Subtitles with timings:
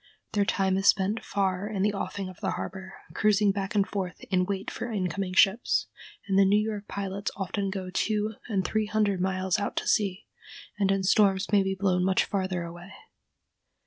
[0.31, 4.19] Their time is spent far in the offing of the harbor, cruising back and forth
[4.31, 5.89] in wait for incoming ships,
[6.27, 10.25] and the New York pilots often go two and three hundred miles out to sea,
[10.79, 12.91] and in storms may be blown much farther away.